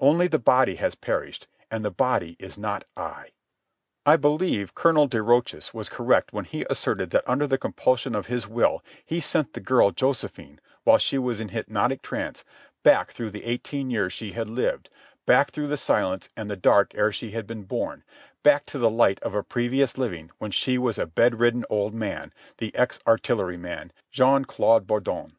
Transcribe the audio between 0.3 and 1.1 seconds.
body has